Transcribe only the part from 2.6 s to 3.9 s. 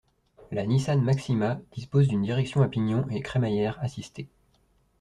à pignon et crémaillère